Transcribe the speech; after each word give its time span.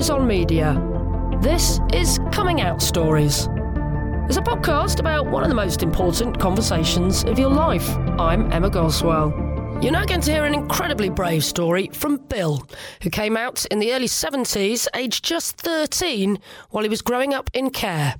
Follows 0.00 0.18
on 0.22 0.26
Media. 0.26 1.38
This 1.42 1.78
is 1.92 2.18
Coming 2.32 2.62
Out 2.62 2.80
Stories. 2.80 3.48
It's 4.30 4.38
a 4.38 4.42
podcast 4.42 4.98
about 4.98 5.26
one 5.26 5.42
of 5.42 5.50
the 5.50 5.54
most 5.54 5.82
important 5.82 6.40
conversations 6.40 7.22
of 7.24 7.38
your 7.38 7.50
life. 7.50 7.86
I'm 8.18 8.50
Emma 8.50 8.70
Goswell. 8.70 9.28
You're 9.82 9.92
now 9.92 10.06
going 10.06 10.22
to 10.22 10.32
hear 10.32 10.46
an 10.46 10.54
incredibly 10.54 11.10
brave 11.10 11.44
story 11.44 11.90
from 11.92 12.16
Bill, 12.16 12.66
who 13.02 13.10
came 13.10 13.36
out 13.36 13.66
in 13.66 13.78
the 13.78 13.92
early 13.92 14.06
70s, 14.06 14.88
aged 14.94 15.22
just 15.22 15.58
13, 15.58 16.38
while 16.70 16.82
he 16.82 16.88
was 16.88 17.02
growing 17.02 17.34
up 17.34 17.50
in 17.52 17.68
care. 17.68 18.14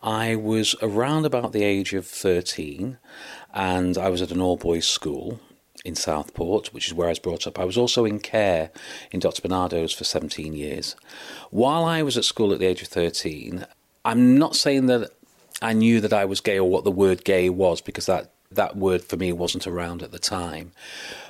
I 0.00 0.36
was 0.36 0.76
around 0.80 1.26
about 1.26 1.50
the 1.50 1.64
age 1.64 1.92
of 1.92 2.06
13 2.06 2.98
and 3.52 3.98
I 3.98 4.10
was 4.10 4.22
at 4.22 4.30
an 4.30 4.40
all 4.40 4.56
boys 4.56 4.86
school 4.86 5.40
in 5.86 5.94
Southport, 5.94 6.74
which 6.74 6.88
is 6.88 6.94
where 6.94 7.06
I 7.06 7.12
was 7.12 7.18
brought 7.18 7.46
up. 7.46 7.58
I 7.58 7.64
was 7.64 7.78
also 7.78 8.04
in 8.04 8.18
care 8.18 8.70
in 9.12 9.20
Dr. 9.20 9.40
Barnardo's 9.40 9.92
for 9.92 10.04
17 10.04 10.52
years. 10.52 10.96
While 11.50 11.84
I 11.84 12.02
was 12.02 12.16
at 12.16 12.24
school 12.24 12.52
at 12.52 12.58
the 12.58 12.66
age 12.66 12.82
of 12.82 12.88
13, 12.88 13.64
I'm 14.04 14.36
not 14.36 14.56
saying 14.56 14.86
that 14.86 15.10
I 15.62 15.72
knew 15.72 16.00
that 16.00 16.12
I 16.12 16.24
was 16.24 16.40
gay 16.40 16.58
or 16.58 16.68
what 16.68 16.84
the 16.84 16.90
word 16.90 17.24
gay 17.24 17.48
was 17.48 17.80
because 17.80 18.06
that, 18.06 18.32
that 18.50 18.76
word 18.76 19.02
for 19.02 19.16
me 19.16 19.32
wasn't 19.32 19.66
around 19.66 20.02
at 20.02 20.10
the 20.10 20.18
time. 20.18 20.72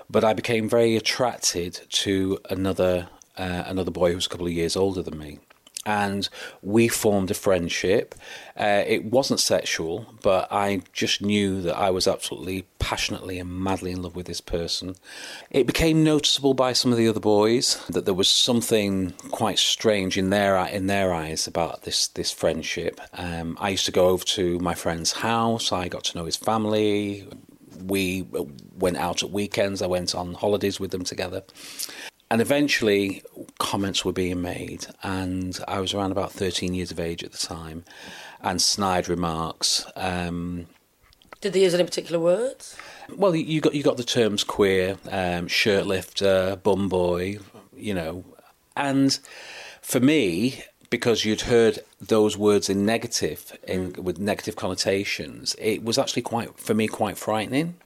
But 0.08 0.24
I 0.24 0.32
became 0.32 0.68
very 0.68 0.96
attracted 0.96 1.80
to 1.90 2.38
another 2.48 3.08
uh, 3.36 3.64
another 3.66 3.90
boy 3.90 4.08
who 4.08 4.14
was 4.14 4.24
a 4.24 4.30
couple 4.30 4.46
of 4.46 4.52
years 4.54 4.76
older 4.76 5.02
than 5.02 5.18
me 5.18 5.38
and 5.86 6.28
we 6.62 6.88
formed 6.88 7.30
a 7.30 7.34
friendship. 7.34 8.14
Uh, 8.58 8.82
it 8.86 9.04
wasn't 9.04 9.38
sexual, 9.38 10.06
but 10.22 10.48
I 10.50 10.82
just 10.92 11.22
knew 11.22 11.62
that 11.62 11.76
I 11.76 11.90
was 11.90 12.08
absolutely 12.08 12.66
passionately 12.80 13.38
and 13.38 13.50
madly 13.50 13.92
in 13.92 14.02
love 14.02 14.16
with 14.16 14.26
this 14.26 14.40
person. 14.40 14.96
It 15.50 15.66
became 15.66 16.02
noticeable 16.02 16.54
by 16.54 16.72
some 16.72 16.90
of 16.90 16.98
the 16.98 17.08
other 17.08 17.20
boys 17.20 17.82
that 17.88 18.04
there 18.04 18.14
was 18.14 18.28
something 18.28 19.12
quite 19.30 19.58
strange 19.58 20.18
in 20.18 20.30
their 20.30 20.56
in 20.66 20.88
their 20.88 21.14
eyes 21.14 21.46
about 21.46 21.82
this 21.82 22.08
this 22.08 22.32
friendship. 22.32 23.00
Um, 23.12 23.56
I 23.60 23.70
used 23.70 23.86
to 23.86 23.92
go 23.92 24.08
over 24.08 24.24
to 24.24 24.58
my 24.58 24.74
friend's 24.74 25.12
house. 25.12 25.70
I 25.70 25.88
got 25.88 26.04
to 26.04 26.18
know 26.18 26.24
his 26.24 26.36
family. 26.36 27.28
We 27.80 28.26
went 28.76 28.96
out 28.96 29.22
at 29.22 29.30
weekends. 29.30 29.82
I 29.82 29.86
went 29.86 30.14
on 30.14 30.34
holidays 30.34 30.80
with 30.80 30.90
them 30.90 31.04
together. 31.04 31.44
And 32.30 32.40
eventually, 32.40 33.22
comments 33.58 34.04
were 34.04 34.12
being 34.12 34.42
made, 34.42 34.86
and 35.02 35.58
I 35.68 35.78
was 35.78 35.94
around 35.94 36.10
about 36.10 36.32
13 36.32 36.74
years 36.74 36.90
of 36.90 36.98
age 36.98 37.22
at 37.22 37.30
the 37.30 37.38
time, 37.38 37.84
and 38.40 38.60
snide 38.60 39.08
remarks. 39.08 39.86
Um, 39.94 40.66
Did 41.40 41.52
they 41.52 41.62
use 41.62 41.74
any 41.74 41.84
particular 41.84 42.18
words? 42.18 42.76
Well, 43.14 43.36
you 43.36 43.60
got 43.60 43.74
you 43.74 43.84
got 43.84 43.96
the 43.96 44.02
terms 44.02 44.42
queer, 44.42 44.98
um, 45.08 45.46
shirt 45.46 45.86
lifter, 45.86 46.56
bum 46.56 46.88
boy, 46.88 47.38
you 47.76 47.94
know, 47.94 48.24
and 48.76 49.18
for 49.80 50.00
me, 50.00 50.64
because 50.90 51.24
you'd 51.24 51.42
heard 51.42 51.78
those 52.00 52.36
words 52.36 52.68
in 52.68 52.84
negative, 52.84 53.56
in 53.66 53.92
mm. 53.92 53.98
with 53.98 54.18
negative 54.18 54.56
connotations, 54.56 55.54
it 55.58 55.84
was 55.84 55.98
actually 55.98 56.22
quite 56.22 56.58
for 56.58 56.74
me 56.74 56.88
quite 56.88 57.16
frightening, 57.16 57.76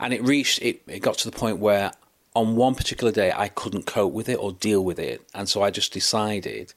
and 0.00 0.12
it 0.12 0.22
reached 0.22 0.60
it. 0.62 0.82
It 0.88 1.00
got 1.00 1.18
to 1.18 1.30
the 1.30 1.36
point 1.36 1.58
where 1.58 1.92
on 2.34 2.56
one 2.56 2.74
particular 2.74 3.12
day, 3.12 3.32
I 3.34 3.48
couldn't 3.48 3.86
cope 3.86 4.12
with 4.12 4.28
it 4.28 4.36
or 4.36 4.52
deal 4.52 4.84
with 4.84 4.98
it. 4.98 5.26
And 5.34 5.48
so 5.48 5.62
I 5.62 5.70
just 5.70 5.92
decided 5.92 6.72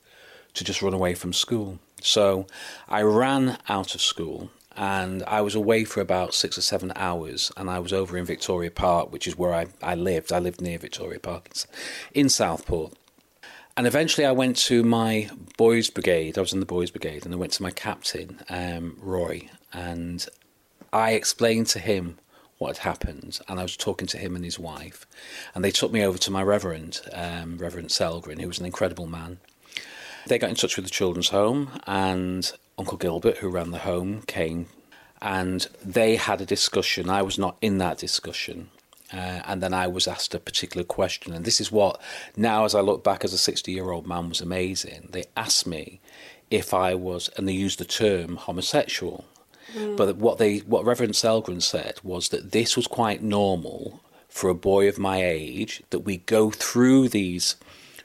to 0.53 0.63
just 0.63 0.81
run 0.81 0.93
away 0.93 1.13
from 1.13 1.33
school. 1.33 1.79
So 2.01 2.47
I 2.87 3.01
ran 3.01 3.57
out 3.69 3.95
of 3.95 4.01
school 4.01 4.51
and 4.75 5.23
I 5.23 5.41
was 5.41 5.55
away 5.55 5.85
for 5.85 6.01
about 6.01 6.33
six 6.33 6.57
or 6.57 6.61
seven 6.61 6.91
hours. 6.95 7.51
And 7.55 7.69
I 7.69 7.79
was 7.79 7.93
over 7.93 8.17
in 8.17 8.25
Victoria 8.25 8.71
Park, 8.71 9.11
which 9.11 9.27
is 9.27 9.37
where 9.37 9.53
I, 9.53 9.67
I 9.81 9.95
lived. 9.95 10.33
I 10.33 10.39
lived 10.39 10.61
near 10.61 10.77
Victoria 10.77 11.19
Park 11.19 11.49
in 12.13 12.27
Southport. 12.27 12.93
And 13.77 13.87
eventually 13.87 14.25
I 14.25 14.31
went 14.31 14.55
to 14.57 14.83
my 14.83 15.29
boys' 15.57 15.89
brigade. 15.89 16.38
I 16.38 16.41
was 16.41 16.53
in 16.53 16.61
the 16.61 16.65
boys' 16.65 16.91
brigade 16.91 17.25
and 17.25 17.33
I 17.33 17.38
went 17.38 17.53
to 17.53 17.63
my 17.63 17.71
captain, 17.71 18.41
um, 18.49 18.97
Roy, 19.01 19.49
and 19.73 20.25
I 20.94 21.11
explained 21.11 21.67
to 21.67 21.79
him 21.79 22.17
what 22.57 22.77
had 22.77 22.83
happened, 22.89 23.39
and 23.47 23.59
I 23.59 23.63
was 23.63 23.75
talking 23.75 24.07
to 24.07 24.17
him 24.17 24.35
and 24.35 24.45
his 24.45 24.57
wife, 24.57 25.05
and 25.53 25.63
they 25.63 25.71
took 25.71 25.91
me 25.91 26.03
over 26.03 26.17
to 26.17 26.31
my 26.31 26.41
Reverend, 26.41 27.01
um, 27.13 27.57
Reverend 27.57 27.89
Selgren, 27.89 28.39
who 28.39 28.47
was 28.47 28.59
an 28.59 28.66
incredible 28.66 29.07
man. 29.07 29.39
They 30.27 30.39
got 30.39 30.49
in 30.49 30.55
touch 30.55 30.75
with 30.75 30.85
the 30.85 30.91
children's 30.91 31.29
home, 31.29 31.69
and 31.85 32.51
Uncle 32.77 32.97
Gilbert, 32.97 33.38
who 33.38 33.49
ran 33.49 33.71
the 33.71 33.79
home, 33.79 34.21
came, 34.23 34.67
and 35.21 35.67
they 35.83 36.15
had 36.15 36.41
a 36.41 36.45
discussion. 36.45 37.09
I 37.09 37.21
was 37.21 37.38
not 37.38 37.57
in 37.61 37.77
that 37.79 37.97
discussion. 37.97 38.69
Uh, 39.13 39.41
and 39.45 39.61
then 39.61 39.73
I 39.73 39.88
was 39.88 40.07
asked 40.07 40.33
a 40.33 40.39
particular 40.39 40.83
question, 40.83 41.33
and 41.33 41.45
this 41.45 41.61
is 41.61 41.71
what 41.71 42.01
now, 42.35 42.65
as 42.65 42.73
I 42.73 42.81
look 42.81 43.03
back 43.03 43.23
as 43.23 43.33
a 43.33 43.38
60 43.38 43.71
year 43.71 43.91
old 43.91 44.07
man, 44.07 44.29
was 44.29 44.41
amazing. 44.41 45.09
They 45.11 45.25
asked 45.38 45.67
me 45.67 45.99
if 46.49 46.73
I 46.73 46.95
was, 46.95 47.29
and 47.38 47.47
they 47.47 47.53
used 47.53 47.79
the 47.79 47.85
term 47.85 48.38
homosexual. 48.38 49.25
Mm. 49.75 49.97
But 49.97 50.18
what 50.18 50.38
they 50.38 50.59
what 50.59 50.86
Reverend 50.86 51.13
Selgren 51.13 51.62
said 51.62 52.00
was 52.03 52.30
that 52.30 52.52
this 52.52 52.75
was 52.75 52.88
quite 52.88 53.22
normal 53.22 54.02
for 54.30 54.50
a 54.50 54.56
boy 54.56 54.88
of 54.88 54.97
my 54.97 55.24
age 55.24 55.84
that 55.91 56.00
we 56.00 56.18
go 56.18 56.50
through 56.50 57.09
these 57.09 57.56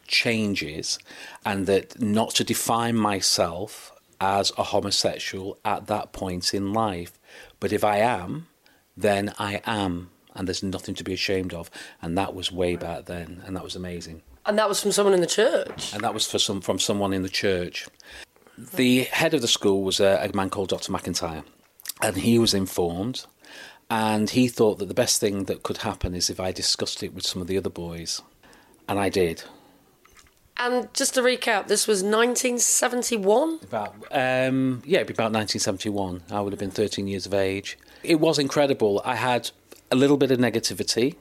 changes 0.07 0.99
and 1.45 1.67
that 1.67 2.01
not 2.01 2.31
to 2.35 2.45
define 2.45 2.97
myself 2.97 3.93
as 4.21 4.53
a 4.59 4.65
homosexual 4.65 5.59
at 5.65 5.87
that 5.87 6.13
point 6.13 6.53
in 6.53 6.73
life. 6.73 7.19
But 7.59 7.73
if 7.73 7.83
I 7.83 7.99
am, 7.99 8.49
then 8.97 9.33
I 9.39 9.63
am, 9.65 10.11
and 10.35 10.47
there's 10.47 10.63
nothing 10.63 10.95
to 10.97 11.05
be 11.05 11.15
ashamed 11.15 11.55
of. 11.55 11.71
And 12.03 12.19
that 12.19 12.35
was 12.35 12.53
way 12.53 12.77
back 12.77 13.07
then, 13.07 13.43
and 13.47 13.57
that 13.57 13.65
was 13.65 13.77
amazing. 13.77 14.23
And 14.47 14.59
that 14.59 14.69
was 14.69 14.81
from 14.81 14.93
someone 14.93 15.15
in 15.15 15.21
the 15.21 15.27
church. 15.27 15.93
And 15.93 16.03
that 16.03 16.15
was 16.15 16.27
for 16.27 16.39
some 16.39 16.61
from 16.61 16.79
someone 16.79 17.13
in 17.13 17.23
the 17.23 17.29
church. 17.29 17.89
The 18.59 19.05
head 19.05 19.33
of 19.33 19.41
the 19.41 19.49
school 19.49 19.83
was 19.83 20.01
a, 20.01 20.29
a 20.31 20.37
man 20.37 20.51
called 20.51 20.69
Dr. 20.69 20.93
McIntyre, 20.93 21.45
and 22.03 22.17
he 22.17 22.39
was 22.39 22.55
informed 22.55 23.27
and 23.91 24.31
he 24.31 24.47
thought 24.47 24.79
that 24.79 24.87
the 24.87 24.95
best 24.95 25.21
thing 25.21 25.45
that 25.45 25.65
could 25.65 25.79
happen 25.79 26.15
is 26.15 26.31
if 26.31 26.39
I 26.39 26.53
discussed 26.53 27.03
it 27.03 27.13
with 27.13 27.27
some 27.27 27.43
of 27.43 27.49
the 27.49 27.59
other 27.59 27.71
boys. 27.71 28.23
And 28.89 29.01
I 29.01 29.09
did. 29.09 29.43
And 30.57 30.93
just 30.95 31.15
to 31.15 31.23
recap, 31.23 31.67
this 31.67 31.89
was 31.89 32.03
1971? 32.03 33.61
About, 33.63 33.95
um, 34.13 34.83
yeah, 34.85 34.99
it'd 34.99 35.09
be 35.09 35.15
about 35.15 35.33
1971. 35.33 36.23
I 36.31 36.41
would 36.41 36.53
have 36.53 36.61
been 36.61 36.71
13 36.71 37.09
years 37.09 37.27
of 37.27 37.35
age. 37.35 37.79
It 38.05 38.21
was 38.21 38.39
incredible. 38.39 39.03
I 39.05 39.17
had 39.17 39.51
a 39.91 39.97
little 39.97 40.17
bit 40.17 40.31
of 40.31 40.39
negativity. 40.39 41.17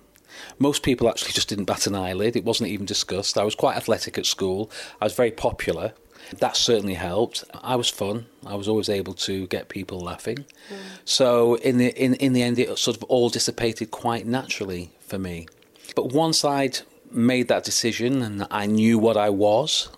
Most 0.60 0.84
people 0.84 1.10
actually 1.10 1.32
just 1.32 1.50
didn't 1.50 1.66
bat 1.66 1.88
an 1.88 1.96
eyelid. 1.96 2.36
It 2.36 2.46
wasn't 2.46 2.70
even 2.70 2.86
discussed. 2.86 3.38
I 3.38 3.44
was 3.44 3.56
quite 3.56 3.78
athletic 3.78 4.18
at 4.18 4.26
school. 4.26 4.70
I 5.02 5.06
was 5.06 5.14
very 5.14 5.32
popular. 5.32 5.94
That 6.38 6.56
certainly 6.56 6.94
helped. 6.94 7.44
I 7.62 7.76
was 7.76 7.90
fun. 7.90 8.28
I 8.46 8.56
was 8.56 8.68
always 8.68 8.90
able 8.90 9.14
to 9.16 9.48
get 9.48 9.70
people 9.70 10.00
laughing. 10.00 10.46
Mm. 10.70 10.78
So 11.06 11.56
in 11.56 11.78
the 11.78 11.88
in 12.02 12.14
in 12.16 12.34
the 12.34 12.44
end, 12.44 12.60
it 12.60 12.78
sort 12.78 12.98
of 12.98 13.04
all 13.04 13.30
dissipated 13.30 13.92
quite 13.92 14.26
naturally 14.26 14.92
for 15.00 15.18
me. 15.18 15.48
But 15.96 16.14
once 16.14 16.46
I'd 16.46 16.80
made 17.12 17.48
that 17.48 17.64
decision 17.64 18.22
and 18.22 18.48
I 18.52 18.68
knew 18.68 19.00
what 19.00 19.18
I 19.18 19.30
was, 19.30 19.90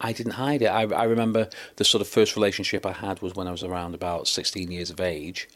I 0.00 0.12
didn't 0.12 0.32
hide 0.32 0.62
it. 0.62 0.66
I, 0.66 0.82
I 0.82 1.04
remember 1.04 1.48
the 1.76 1.84
sort 1.84 2.00
of 2.00 2.08
first 2.08 2.36
relationship 2.36 2.86
I 2.86 2.92
had 2.92 3.20
was 3.20 3.34
when 3.34 3.46
I 3.46 3.50
was 3.50 3.62
around 3.62 3.94
about 3.94 4.28
16 4.28 4.70
years 4.70 4.90
of 4.90 5.00
age. 5.00 5.48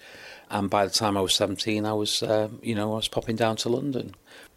And 0.50 0.68
by 0.68 0.84
the 0.84 0.90
time 0.90 1.16
I 1.16 1.20
was 1.22 1.34
17, 1.34 1.86
I 1.86 1.94
was, 1.94 2.22
uh, 2.22 2.48
you 2.62 2.74
know, 2.74 2.92
I 2.92 2.96
was 2.96 3.08
popping 3.08 3.36
down 3.36 3.56
to 3.56 3.68
London. 3.68 4.14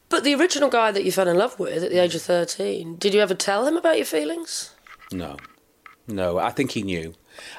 But 0.10 0.24
the 0.24 0.36
original 0.36 0.70
guy 0.70 0.92
that 0.92 1.04
you 1.04 1.12
fell 1.12 1.28
in 1.28 1.38
love 1.38 1.60
with 1.60 1.84
at 1.84 1.92
the 1.92 2.02
age 2.02 2.16
of 2.16 2.22
13, 2.22 2.96
did 2.98 3.14
you 3.14 3.22
ever 3.22 3.34
tell 3.34 3.66
him 3.66 3.78
about 3.78 3.98
your 3.98 4.06
feelings? 4.06 4.74
No. 5.12 5.38
No, 6.08 6.38
I 6.38 6.52
think 6.52 6.72
he 6.72 6.84
knew. 6.84 7.14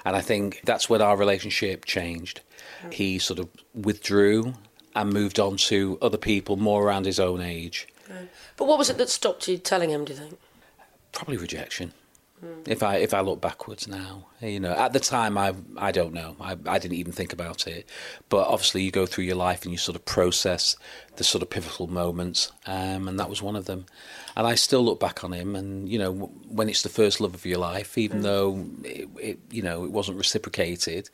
And 0.04 0.16
I 0.16 0.20
think 0.20 0.62
that's 0.64 0.88
when 0.88 1.02
our 1.02 1.16
relationship 1.16 1.84
changed. 1.84 2.40
Mm. 2.82 2.92
He 2.94 3.18
sort 3.18 3.38
of 3.38 3.48
withdrew 3.74 4.54
and 4.94 5.12
moved 5.12 5.38
on 5.38 5.56
to 5.56 5.98
other 6.00 6.16
people 6.16 6.56
more 6.56 6.82
around 6.84 7.06
his 7.06 7.20
own 7.20 7.40
age. 7.40 7.86
Mm. 8.08 8.28
But 8.56 8.66
what 8.66 8.78
was 8.78 8.90
it 8.90 8.98
that 8.98 9.08
stopped 9.08 9.46
you 9.48 9.58
telling 9.58 9.90
him, 9.90 10.04
do 10.04 10.12
you 10.12 10.18
think? 10.18 10.38
Probably 11.12 11.36
rejection. 11.36 11.92
Mm. 12.44 12.68
If 12.68 12.82
I 12.82 12.96
if 12.96 13.12
I 13.12 13.20
look 13.20 13.40
backwards 13.40 13.88
now, 13.88 14.26
you 14.40 14.60
know, 14.60 14.72
at 14.72 14.92
the 14.92 15.00
time 15.00 15.36
I 15.36 15.54
I 15.76 15.90
don't 15.90 16.12
know. 16.12 16.36
I 16.40 16.56
I 16.66 16.78
didn't 16.78 16.96
even 16.96 17.12
think 17.12 17.32
about 17.32 17.66
it. 17.66 17.88
But 18.28 18.46
obviously 18.46 18.82
you 18.82 18.90
go 18.90 19.06
through 19.06 19.24
your 19.24 19.36
life 19.36 19.62
and 19.64 19.72
you 19.72 19.78
sort 19.78 19.96
of 19.96 20.04
process 20.04 20.76
the 21.16 21.24
sort 21.24 21.42
of 21.42 21.50
pivotal 21.50 21.88
moments, 21.88 22.52
um, 22.66 23.08
and 23.08 23.18
that 23.18 23.28
was 23.28 23.42
one 23.42 23.56
of 23.56 23.64
them. 23.64 23.86
And 24.36 24.46
I 24.46 24.54
still 24.54 24.84
look 24.84 25.00
back 25.00 25.24
on 25.24 25.32
him, 25.32 25.56
and 25.56 25.88
you 25.88 25.98
know, 25.98 26.12
when 26.12 26.68
it's 26.68 26.82
the 26.82 26.88
first 26.88 27.20
love 27.20 27.34
of 27.34 27.44
your 27.44 27.58
life, 27.58 27.98
even 27.98 28.20
mm. 28.20 28.22
though 28.22 28.66
it, 28.84 29.08
it 29.20 29.38
you 29.50 29.62
know 29.62 29.84
it 29.84 29.90
wasn't 29.90 30.18
reciprocated, 30.18 31.10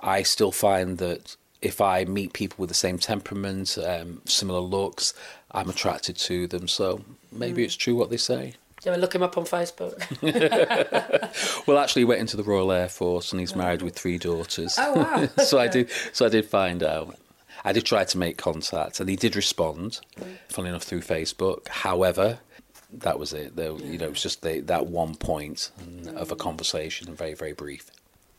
I 0.00 0.22
still 0.22 0.52
find 0.52 0.98
that 0.98 1.36
if 1.62 1.80
I 1.80 2.04
meet 2.04 2.32
people 2.32 2.56
with 2.58 2.68
the 2.68 2.74
same 2.74 2.98
temperament, 2.98 3.78
um, 3.84 4.20
similar 4.24 4.60
looks, 4.60 5.14
I'm 5.52 5.70
attracted 5.70 6.16
to 6.18 6.46
them. 6.46 6.68
So 6.68 7.02
maybe 7.32 7.62
mm. 7.62 7.64
it's 7.64 7.76
true 7.76 7.94
what 7.94 8.10
they 8.10 8.16
say. 8.16 8.54
Yeah, 8.86 8.94
look 8.94 9.16
him 9.16 9.22
up 9.24 9.36
on 9.36 9.44
Facebook. 9.44 9.96
well, 11.66 11.78
actually, 11.78 12.02
he 12.02 12.06
went 12.06 12.20
into 12.20 12.36
the 12.36 12.44
Royal 12.44 12.70
Air 12.70 12.88
Force 12.88 13.32
and 13.32 13.40
he's 13.40 13.52
oh. 13.52 13.56
married 13.56 13.82
with 13.82 13.96
three 13.96 14.16
daughters. 14.16 14.76
Oh 14.78 14.92
wow! 14.94 15.28
so 15.42 15.58
I 15.58 15.66
did. 15.66 15.90
So 16.12 16.24
I 16.24 16.28
did 16.28 16.46
find 16.46 16.84
out. 16.84 17.18
I 17.64 17.72
did 17.72 17.84
try 17.84 18.04
to 18.04 18.18
make 18.18 18.38
contact, 18.38 19.00
and 19.00 19.10
he 19.10 19.16
did 19.16 19.34
respond. 19.34 20.00
Mm. 20.20 20.36
Funny 20.48 20.68
enough, 20.68 20.84
through 20.84 21.00
Facebook. 21.00 21.66
However, 21.66 22.38
that 22.92 23.18
was 23.18 23.32
it. 23.32 23.56
There, 23.56 23.72
you 23.72 23.98
know, 23.98 24.06
it 24.06 24.10
was 24.10 24.22
just 24.22 24.42
the, 24.42 24.60
that 24.60 24.86
one 24.86 25.16
point 25.16 25.72
of 26.14 26.30
a 26.30 26.36
conversation, 26.36 27.12
very 27.12 27.34
very 27.34 27.54
brief. 27.54 27.90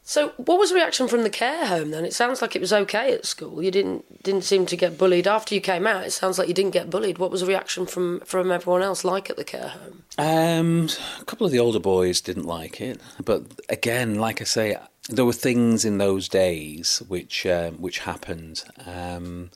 So, 0.07 0.29
what 0.37 0.57
was 0.57 0.69
the 0.69 0.75
reaction 0.75 1.09
from 1.09 1.23
the 1.23 1.29
care 1.29 1.65
home 1.65 1.91
then? 1.91 2.05
It 2.05 2.13
sounds 2.13 2.41
like 2.41 2.55
it 2.55 2.61
was 2.61 2.71
okay 2.71 3.11
at 3.11 3.25
school. 3.25 3.61
You 3.61 3.71
didn't 3.71 4.23
didn't 4.23 4.45
seem 4.45 4.65
to 4.67 4.77
get 4.77 4.97
bullied 4.97 5.27
after 5.27 5.53
you 5.53 5.59
came 5.59 5.85
out. 5.85 6.05
It 6.05 6.11
sounds 6.11 6.39
like 6.39 6.47
you 6.47 6.53
didn't 6.53 6.71
get 6.71 6.89
bullied. 6.89 7.17
What 7.17 7.29
was 7.29 7.41
the 7.41 7.47
reaction 7.47 7.85
from 7.85 8.21
from 8.21 8.49
everyone 8.49 8.83
else 8.83 9.03
like 9.03 9.29
at 9.29 9.35
the 9.35 9.43
care 9.43 9.67
home? 9.67 10.03
Um, 10.17 10.87
a 11.19 11.25
couple 11.25 11.45
of 11.45 11.51
the 11.51 11.59
older 11.59 11.81
boys 11.81 12.21
didn't 12.21 12.45
like 12.45 12.79
it, 12.79 13.01
but 13.25 13.43
again, 13.67 14.15
like 14.15 14.39
I 14.39 14.45
say, 14.45 14.77
there 15.09 15.25
were 15.25 15.33
things 15.33 15.83
in 15.83 15.97
those 15.97 16.29
days 16.29 17.03
which 17.09 17.45
um, 17.45 17.81
which 17.81 17.99
happened. 17.99 18.63
Um, 18.85 19.51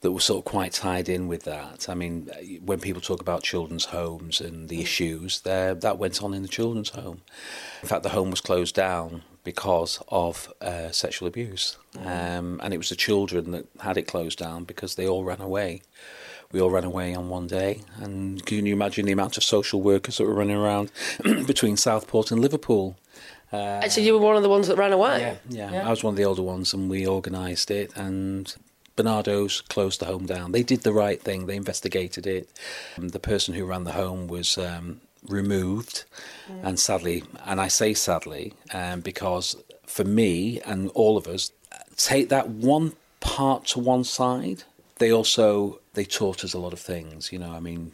that 0.00 0.12
were 0.12 0.20
sort 0.20 0.40
of 0.40 0.44
quite 0.44 0.72
tied 0.72 1.08
in 1.08 1.28
with 1.28 1.44
that. 1.44 1.88
I 1.88 1.94
mean, 1.94 2.28
when 2.62 2.78
people 2.78 3.00
talk 3.00 3.22
about 3.22 3.42
children's 3.42 3.86
homes 3.86 4.38
and 4.38 4.68
the 4.68 4.82
issues, 4.82 5.40
there 5.40 5.74
that 5.74 5.96
went 5.96 6.22
on 6.22 6.34
in 6.34 6.42
the 6.42 6.48
children's 6.48 6.90
home. 6.90 7.22
In 7.80 7.88
fact, 7.88 8.02
the 8.02 8.10
home 8.10 8.30
was 8.30 8.42
closed 8.42 8.74
down 8.74 9.22
because 9.44 10.02
of 10.08 10.52
uh, 10.60 10.90
sexual 10.90 11.28
abuse, 11.28 11.76
um, 12.04 12.60
and 12.62 12.74
it 12.74 12.78
was 12.78 12.88
the 12.88 12.96
children 12.96 13.50
that 13.52 13.66
had 13.80 13.96
it 13.96 14.06
closed 14.08 14.38
down 14.38 14.64
because 14.64 14.94
they 14.94 15.06
all 15.06 15.24
ran 15.24 15.40
away. 15.40 15.82
We 16.50 16.60
all 16.60 16.70
ran 16.70 16.84
away 16.84 17.14
on 17.14 17.28
one 17.28 17.46
day, 17.46 17.82
and 18.00 18.44
can 18.44 18.66
you 18.66 18.72
imagine 18.72 19.06
the 19.06 19.12
amount 19.12 19.36
of 19.36 19.44
social 19.44 19.82
workers 19.82 20.18
that 20.18 20.24
were 20.24 20.34
running 20.34 20.56
around 20.56 20.90
between 21.46 21.76
Southport 21.76 22.30
and 22.30 22.40
Liverpool? 22.40 22.96
Uh, 23.52 23.88
so 23.88 24.00
you 24.00 24.14
were 24.14 24.18
one 24.18 24.36
of 24.36 24.42
the 24.42 24.48
ones 24.48 24.66
that 24.68 24.76
ran 24.76 24.92
away. 24.92 25.20
Yeah, 25.20 25.36
yeah, 25.48 25.72
yeah. 25.72 25.86
I 25.86 25.90
was 25.90 26.02
one 26.02 26.14
of 26.14 26.16
the 26.16 26.24
older 26.24 26.42
ones, 26.42 26.72
and 26.74 26.90
we 26.90 27.06
organised 27.06 27.70
it, 27.70 27.94
and 27.96 28.54
Barnardo's 28.96 29.60
closed 29.60 30.00
the 30.00 30.06
home 30.06 30.26
down. 30.26 30.52
They 30.52 30.62
did 30.62 30.82
the 30.82 30.92
right 30.92 31.20
thing. 31.20 31.46
They 31.46 31.56
investigated 31.56 32.26
it. 32.26 32.48
Um, 32.96 33.08
the 33.08 33.20
person 33.20 33.54
who 33.54 33.64
ran 33.64 33.84
the 33.84 33.92
home 33.92 34.28
was 34.28 34.56
um, 34.56 35.00
removed, 35.28 36.04
mm. 36.50 36.60
and 36.62 36.78
sadly, 36.78 37.24
and 37.44 37.60
I 37.60 37.68
say 37.68 37.94
sadly, 37.94 38.52
um, 38.72 39.00
because 39.00 39.56
for 39.86 40.04
me 40.04 40.60
and 40.66 40.90
all 40.90 41.16
of 41.16 41.26
us, 41.26 41.52
take 41.96 42.28
that 42.28 42.48
one 42.48 42.92
part 43.20 43.64
to 43.66 43.80
one 43.80 44.04
side. 44.04 44.64
They 44.98 45.12
also 45.12 45.80
they 45.94 46.04
taught 46.04 46.44
us 46.44 46.54
a 46.54 46.58
lot 46.58 46.72
of 46.72 46.80
things. 46.80 47.32
You 47.32 47.38
know, 47.38 47.52
I 47.52 47.60
mean, 47.60 47.92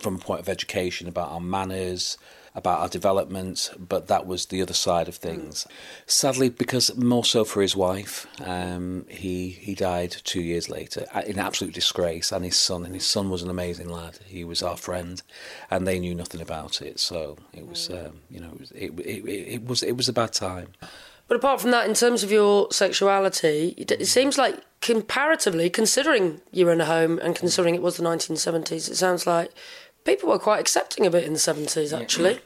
from 0.00 0.16
a 0.16 0.18
point 0.18 0.40
of 0.40 0.48
education 0.48 1.08
about 1.08 1.30
our 1.30 1.40
manners, 1.40 2.18
about 2.56 2.80
our 2.80 2.88
development, 2.88 3.70
but 3.78 4.08
that 4.08 4.26
was 4.26 4.46
the 4.46 4.62
other 4.62 4.72
side 4.72 5.08
of 5.08 5.14
things. 5.14 5.66
Sadly, 6.06 6.48
because 6.48 6.96
more 6.96 7.24
so 7.24 7.44
for 7.44 7.60
his 7.60 7.76
wife, 7.76 8.26
um, 8.40 9.04
he 9.08 9.50
he 9.50 9.74
died 9.74 10.16
two 10.24 10.40
years 10.40 10.70
later 10.70 11.04
uh, 11.14 11.22
in 11.26 11.38
absolute 11.38 11.74
disgrace, 11.74 12.32
and 12.32 12.44
his 12.44 12.56
son, 12.56 12.84
and 12.84 12.94
his 12.94 13.04
son 13.04 13.28
was 13.28 13.42
an 13.42 13.50
amazing 13.50 13.90
lad. 13.90 14.18
He 14.24 14.42
was 14.42 14.62
our 14.62 14.78
friend, 14.78 15.22
and 15.70 15.86
they 15.86 15.98
knew 15.98 16.14
nothing 16.14 16.40
about 16.40 16.80
it. 16.80 16.98
So 16.98 17.36
it 17.52 17.68
was, 17.68 17.90
um, 17.90 18.20
you 18.30 18.40
know, 18.40 18.48
it 18.48 18.58
was 18.58 18.70
it, 18.72 18.98
it, 19.00 19.28
it 19.28 19.64
was 19.66 19.82
it 19.82 19.96
was 19.98 20.08
a 20.08 20.14
bad 20.14 20.32
time. 20.32 20.68
But 21.28 21.36
apart 21.36 21.60
from 21.60 21.72
that, 21.72 21.88
in 21.88 21.94
terms 21.94 22.22
of 22.22 22.30
your 22.30 22.68
sexuality, 22.70 23.74
it 23.76 24.06
seems 24.06 24.38
like 24.38 24.62
comparatively, 24.80 25.68
considering 25.68 26.40
you 26.52 26.66
were 26.66 26.72
in 26.72 26.80
a 26.80 26.86
home 26.86 27.18
and 27.18 27.34
considering 27.34 27.74
it 27.74 27.82
was 27.82 27.96
the 27.96 28.04
1970s, 28.04 28.88
it 28.88 28.94
sounds 28.94 29.26
like 29.26 29.50
people 30.06 30.30
were 30.30 30.38
quite 30.38 30.60
accepting 30.60 31.04
of 31.04 31.14
it 31.14 31.24
in 31.24 31.32
the 31.34 31.38
70s, 31.38 31.98
actually. 31.98 32.38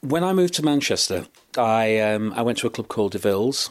When 0.00 0.24
I 0.24 0.32
moved 0.32 0.54
to 0.54 0.64
Manchester, 0.64 1.26
I, 1.58 1.98
um, 1.98 2.32
I 2.34 2.42
went 2.42 2.58
to 2.58 2.66
a 2.66 2.70
club 2.70 2.88
called 2.88 3.12
DeVille's, 3.12 3.70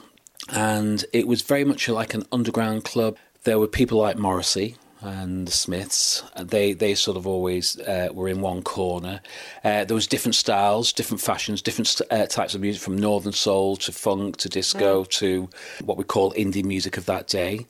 and 0.49 1.05
it 1.13 1.27
was 1.27 1.41
very 1.41 1.63
much 1.63 1.87
like 1.89 2.13
an 2.13 2.25
underground 2.31 2.83
club. 2.83 3.17
There 3.43 3.59
were 3.59 3.67
people 3.67 3.99
like 3.99 4.17
Morrissey, 4.17 4.77
and 5.03 5.47
the 5.47 5.51
Smiths. 5.51 6.23
They 6.37 6.73
they 6.73 6.95
sort 6.95 7.17
of 7.17 7.27
always 7.27 7.79
uh, 7.81 8.09
were 8.13 8.29
in 8.29 8.41
one 8.41 8.63
corner. 8.63 9.21
Uh, 9.63 9.83
there 9.83 9.95
was 9.95 10.07
different 10.07 10.35
styles, 10.35 10.93
different 10.93 11.21
fashions, 11.21 11.61
different 11.61 12.01
uh, 12.09 12.25
types 12.25 12.55
of 12.55 12.61
music 12.61 12.81
from 12.81 12.97
northern 12.97 13.33
soul 13.33 13.75
to 13.77 13.91
funk 13.91 14.37
to 14.37 14.49
disco 14.49 15.03
mm. 15.03 15.09
to 15.09 15.49
what 15.83 15.97
we 15.97 16.03
call 16.03 16.31
indie 16.33 16.63
music 16.63 16.97
of 16.97 17.05
that 17.05 17.27
day. 17.27 17.65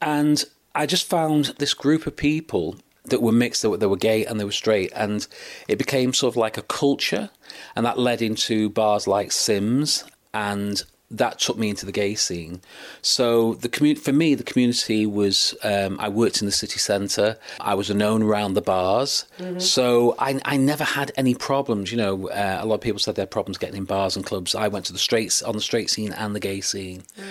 And 0.00 0.44
I 0.74 0.86
just 0.86 1.08
found 1.08 1.46
this 1.58 1.74
group 1.74 2.06
of 2.06 2.16
people 2.16 2.76
that 3.10 3.22
were 3.22 3.32
mixed, 3.32 3.62
that 3.62 3.70
were, 3.70 3.76
that 3.76 3.88
were 3.88 3.96
gay 3.96 4.24
and 4.24 4.38
they 4.38 4.44
were 4.44 4.52
straight, 4.52 4.92
and 4.94 5.26
it 5.66 5.78
became 5.78 6.12
sort 6.12 6.32
of 6.32 6.36
like 6.36 6.56
a 6.56 6.62
culture, 6.62 7.30
and 7.74 7.84
that 7.84 7.98
led 7.98 8.22
into 8.22 8.70
bars 8.70 9.06
like 9.06 9.32
Sims, 9.32 10.04
and 10.32 10.82
that 11.10 11.38
took 11.38 11.56
me 11.56 11.70
into 11.70 11.86
the 11.86 11.92
gay 11.92 12.14
scene. 12.14 12.60
So 13.00 13.54
the 13.54 13.68
community, 13.68 14.02
for 14.02 14.12
me, 14.12 14.34
the 14.34 14.44
community 14.44 15.06
was. 15.06 15.54
Um, 15.62 15.98
I 15.98 16.08
worked 16.08 16.40
in 16.42 16.46
the 16.46 16.52
city 16.52 16.78
centre. 16.78 17.38
I 17.60 17.74
was 17.74 17.88
known 17.90 18.22
around 18.22 18.54
the 18.54 18.62
bars, 18.62 19.24
mm-hmm. 19.38 19.58
so 19.58 20.14
I, 20.18 20.40
I 20.44 20.56
never 20.56 20.84
had 20.84 21.12
any 21.16 21.34
problems. 21.34 21.90
You 21.90 21.98
know, 21.98 22.28
uh, 22.28 22.58
a 22.60 22.66
lot 22.66 22.76
of 22.76 22.80
people 22.82 22.98
said 22.98 23.14
they 23.14 23.22
had 23.22 23.30
problems 23.30 23.58
getting 23.58 23.76
in 23.76 23.84
bars 23.84 24.16
and 24.16 24.24
clubs. 24.24 24.54
I 24.54 24.68
went 24.68 24.84
to 24.86 24.92
the 24.92 24.98
straight 24.98 25.42
on 25.46 25.54
the 25.54 25.62
straight 25.62 25.90
scene 25.90 26.12
and 26.12 26.34
the 26.34 26.40
gay 26.40 26.60
scene. 26.60 27.04
Mm. 27.18 27.24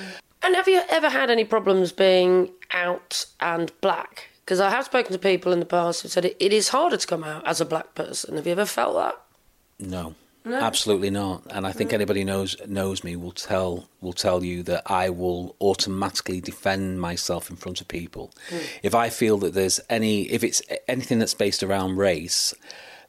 And 0.44 0.56
have 0.56 0.68
you 0.68 0.81
ever 0.89 1.09
had 1.09 1.30
any 1.30 1.44
problems 1.44 1.91
being 1.91 2.51
out 2.71 3.25
and 3.39 3.71
black? 3.81 4.30
Because 4.47 4.61
I 4.61 4.69
have 4.69 4.85
spoken 4.85 5.11
to 5.11 5.19
people 5.19 5.51
in 5.51 5.59
the 5.59 5.65
past 5.65 6.03
who 6.03 6.07
said 6.07 6.23
it, 6.23 6.38
it 6.39 6.53
is 6.53 6.69
harder 6.69 6.95
to 6.95 7.05
come 7.05 7.21
out 7.21 7.45
as 7.45 7.59
a 7.59 7.65
black 7.65 7.95
person. 7.95 8.38
Have 8.38 8.45
you 8.45 8.53
ever 8.53 8.65
felt 8.65 8.95
that? 8.95 9.21
No. 9.77 10.15
No. 10.45 10.55
Absolutely 10.55 11.09
not. 11.09 11.44
And 11.49 11.67
I 11.67 11.73
think 11.73 11.91
anybody 11.91 12.23
knows 12.23 12.55
knows 12.65 13.03
me 13.03 13.17
will 13.17 13.33
tell 13.33 13.89
will 13.99 14.13
tell 14.13 14.45
you 14.45 14.63
that 14.63 14.83
I 14.85 15.09
will 15.09 15.57
automatically 15.59 16.39
defend 16.39 17.01
myself 17.01 17.49
in 17.49 17.57
front 17.57 17.81
of 17.81 17.89
people. 17.89 18.31
Mm. 18.49 18.61
If 18.83 18.95
I 18.95 19.09
feel 19.09 19.38
that 19.39 19.53
there's 19.53 19.81
any 19.89 20.21
if 20.31 20.45
it's 20.45 20.61
anything 20.88 21.19
that's 21.19 21.33
based 21.33 21.61
around 21.61 21.97
race, 21.97 22.53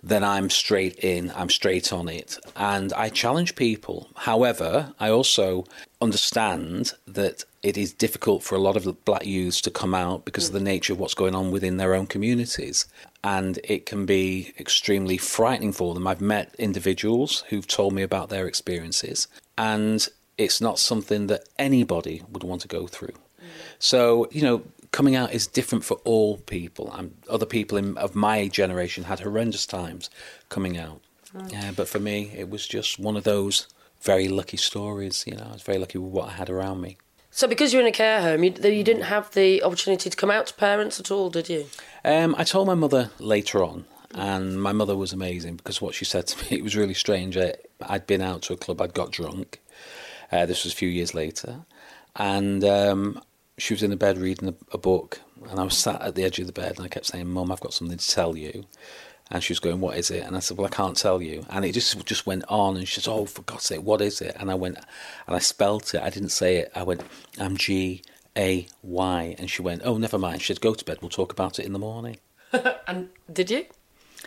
then 0.03 0.23
I'm 0.23 0.49
straight 0.49 0.99
in, 1.01 1.33
I'm 1.35 1.51
straight 1.51 1.93
on 1.93 2.09
it, 2.09 2.39
and 2.57 2.93
I 2.93 3.09
challenge 3.09 3.57
people. 3.57 4.09
However, 4.15 4.93
I 5.01 5.11
also 5.11 5.65
understand 6.01 6.93
that 7.07 7.45
it 7.63 7.77
is 7.77 7.93
difficult 7.93 8.43
for 8.45 8.55
a 8.55 8.61
lot 8.61 8.77
of 8.77 9.05
black 9.05 9.27
youths 9.27 9.61
to 9.63 9.71
come 9.71 9.95
out 9.95 10.25
because 10.25 10.47
of 10.47 10.53
the 10.53 10.61
nature 10.61 10.93
of 10.93 11.01
what's 11.01 11.15
going 11.15 11.35
on 11.35 11.51
within 11.51 11.77
their 11.77 11.95
own 11.95 12.07
communities. 12.07 12.87
And 13.25 13.59
it 13.65 13.85
can 13.85 14.07
be 14.07 14.55
extremely 14.61 15.19
frightening 15.19 15.73
for 15.73 15.93
them. 15.93 16.07
I've 16.07 16.21
met 16.21 16.55
individuals 16.59 17.45
who've 17.49 17.67
told 17.67 17.93
me 17.93 18.03
about 18.03 18.29
their 18.29 18.47
experiences, 18.47 19.27
and 19.57 20.09
it's 20.37 20.61
not 20.61 20.79
something 20.79 21.27
that 21.27 21.49
anybody 21.59 22.23
would 22.31 22.45
want 22.45 22.61
to 22.61 22.69
go 22.69 22.87
through. 22.87 23.15
So, 23.81 24.29
you 24.31 24.43
know, 24.43 24.63
coming 24.93 25.17
out 25.17 25.33
is 25.33 25.47
different 25.47 25.85
for 25.85 25.99
all 26.05 26.39
people. 26.39 26.93
And 26.93 27.15
other 27.29 27.47
people 27.47 27.79
in, 27.79 27.97
of 27.99 28.15
my 28.15 28.49
generation 28.49 29.05
had 29.05 29.21
horrendous 29.21 29.67
times 29.67 30.11
coming 30.49 30.79
out. 30.79 31.01
Mm. 31.35 31.77
but 31.77 31.89
for 31.89 31.99
me, 31.99 32.33
it 32.35 32.49
was 32.49 32.67
just 32.67 32.99
one 32.99 33.15
of 33.15 33.25
those 33.25 33.67
very 34.01 34.29
lucky 34.29 34.57
stories. 34.57 35.25
You 35.27 35.37
know, 35.37 35.47
I 35.51 35.53
was 35.53 35.63
very 35.63 35.79
lucky 35.79 35.99
with 35.99 36.13
what 36.13 36.29
I 36.29 36.33
had 36.33 36.49
around 36.49 36.81
me. 36.81 36.97
So, 37.31 37.47
because 37.47 37.73
you're 37.73 37.83
in 37.83 37.89
a 37.89 37.93
care 37.93 38.23
home, 38.23 38.43
you, 38.43 38.55
you 38.63 38.83
didn't 38.83 39.03
have 39.03 39.33
the 39.33 39.63
opportunity 39.63 40.09
to 40.09 40.17
come 40.17 40.31
out 40.31 40.47
to 40.47 40.55
parents 40.55 40.99
at 40.99 41.11
all, 41.11 41.29
did 41.31 41.49
you? 41.49 41.67
Um, 42.05 42.35
I 42.39 42.45
told 42.45 42.67
my 42.67 42.75
mother 42.75 43.11
later 43.19 43.63
on, 43.63 43.85
and 44.15 44.61
my 44.61 44.73
mother 44.73 44.97
was 44.97 45.13
amazing 45.13 45.57
because 45.57 45.83
what 45.83 45.95
she 45.95 46.05
said 46.05 46.27
to 46.29 46.43
me, 46.51 46.59
it 46.59 46.65
was 46.65 46.75
really 46.75 46.95
strange. 46.95 47.37
I, 47.37 47.55
I'd 47.83 48.07
been 48.07 48.23
out 48.23 48.43
to 48.43 48.55
a 48.55 48.57
club, 48.57 48.81
I'd 48.81 48.95
got 48.95 49.13
drunk. 49.13 49.61
Uh, 50.33 50.47
this 50.47 50.65
was 50.65 50.73
a 50.73 50.77
few 50.77 50.89
years 50.89 51.15
later. 51.15 51.61
And 52.17 52.65
um, 52.65 53.23
she 53.59 53.75
was 53.75 53.83
in 53.83 53.91
the 53.91 53.97
bed 53.97 54.19
reading 54.19 54.49
a, 54.49 54.55
a, 54.73 54.79
book, 54.79 55.21
and 55.51 55.59
I 55.61 55.65
was 55.65 55.77
sat 55.77 56.01
at 56.01 56.15
the 56.15 56.25
edge 56.25 56.39
of 56.39 56.47
the 56.47 56.53
bed, 56.53 56.77
and 56.77 56.85
I 56.85 56.89
kept 56.89 57.07
saying, 57.07 57.27
Mum, 57.27 57.53
I've 57.53 57.61
got 57.61 57.75
something 57.75 57.99
to 57.99 58.09
tell 58.09 58.37
you. 58.37 58.65
And 59.31 59.45
she 59.45 59.53
was 59.53 59.61
going, 59.61 59.81
"What 59.81 59.99
is 59.99 60.11
it?" 60.11 60.25
And 60.25 60.35
I 60.35 60.39
said, 60.39 60.57
"Well, 60.57 60.67
I 60.67 60.71
can't 60.75 60.97
tell 60.97 61.21
you." 61.21 61.45
And 61.51 61.63
it 61.63 61.73
just 61.73 62.03
just 62.07 62.27
went 62.27 62.45
on. 62.49 62.79
And 62.79 62.89
she 62.89 62.99
said, 63.01 63.11
"Oh, 63.11 63.27
for 63.27 63.43
God's 63.43 63.65
sake, 63.65 63.83
what 63.83 64.01
is 64.01 64.23
it?" 64.23 64.35
And 64.41 64.51
I 64.51 64.55
went, 64.55 64.79
and 65.27 65.37
I 65.37 65.39
spelt 65.39 65.93
it. 65.93 66.03
I 66.03 66.09
didn't 66.09 66.31
say 66.31 66.57
it. 66.57 66.73
I 66.75 66.83
went, 66.83 67.03
"I'm 67.39 67.59
G 67.59 68.01
A 68.39 68.67
Y," 68.83 69.37
and 69.39 69.51
she 69.51 69.61
went, 69.61 69.83
"Oh, 69.85 69.99
never 69.99 70.19
mind." 70.19 70.41
She 70.41 70.55
said, 70.55 70.63
"Go 70.63 70.73
to 70.73 70.83
bed. 70.83 70.99
We'll 71.03 71.11
talk 71.11 71.31
about 71.31 71.59
it 71.59 71.67
in 71.67 71.75
the 71.75 71.79
morning." 71.79 72.17
and 72.87 73.11
did 73.31 73.51
you? 73.51 73.67